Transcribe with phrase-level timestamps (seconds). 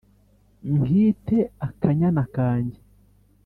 [0.79, 2.79] nkite akanyana kanjye